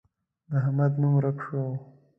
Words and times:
د 0.49 0.51
احمد 0.59 0.93
نوم 1.01 1.13
ورک 1.17 1.37
شو. 1.45 1.63